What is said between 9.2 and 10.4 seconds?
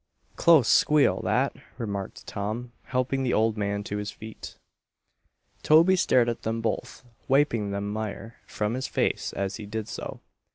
as he did so.